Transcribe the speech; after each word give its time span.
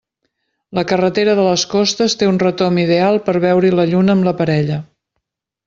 La 0.77 0.83
carretera 0.91 1.35
de 1.39 1.43
les 1.47 1.65
Costes 1.73 2.17
té 2.21 2.31
un 2.31 2.41
retomb 2.45 2.83
ideal 2.85 3.21
per 3.29 3.37
veure-hi 3.47 3.77
la 3.81 3.89
lluna 3.93 4.17
amb 4.19 4.29
la 4.31 4.35
parella. 4.43 4.83